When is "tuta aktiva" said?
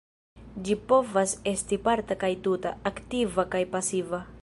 2.49-3.51